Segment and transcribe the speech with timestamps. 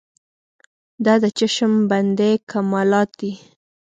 [1.05, 3.31] دا د چشم بندۍ کمالات دي.